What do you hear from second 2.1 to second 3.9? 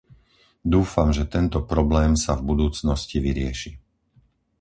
sa v budúcnosti vyrieši.